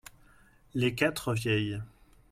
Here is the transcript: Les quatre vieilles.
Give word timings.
Les 0.73 0.95
quatre 0.95 1.35
vieilles. 1.35 1.79